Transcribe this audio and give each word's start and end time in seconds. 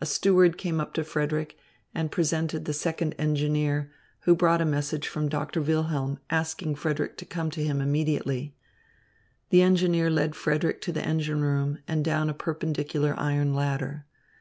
A 0.00 0.06
steward 0.06 0.58
came 0.58 0.80
up 0.80 0.92
to 0.94 1.04
Frederick 1.04 1.56
and 1.94 2.10
presented 2.10 2.64
the 2.64 2.72
second 2.72 3.14
engineer, 3.16 3.92
who 4.22 4.34
brought 4.34 4.60
a 4.60 4.64
message 4.64 5.06
from 5.06 5.28
Doctor 5.28 5.62
Wilhelm 5.62 6.18
asking 6.30 6.74
Frederick 6.74 7.16
to 7.18 7.24
come 7.24 7.48
to 7.52 7.62
him 7.62 7.80
immediately. 7.80 8.56
The 9.50 9.62
engineer 9.62 10.10
led 10.10 10.34
Frederick 10.34 10.80
to 10.80 10.92
the 10.92 11.06
engine 11.06 11.42
room 11.42 11.78
and 11.86 12.04
down 12.04 12.28
a 12.28 12.34
perpendicular 12.34 13.14
iron 13.16 13.54
ladder. 13.54 14.04